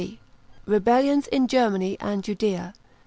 352 0.65 0.71
REBELLIONS 0.73 1.27
JN 1.31 1.47
GERMANY 1.47 1.97
AND 1.99 2.23
JUDEA. 2.23 2.73